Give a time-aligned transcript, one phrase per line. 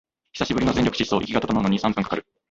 [0.33, 2.25] 久しぶりの全力疾走、息が整うのに三分かかる